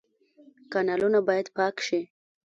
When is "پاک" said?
1.57-1.75